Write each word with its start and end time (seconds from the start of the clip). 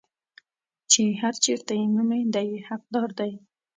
چې 0.91 1.01
هر 1.21 1.33
چېرته 1.43 1.71
یې 1.79 1.85
مومي 1.93 2.21
دی 2.33 2.45
یې 2.51 2.59
حقدار 2.69 3.09
دی. 3.19 3.31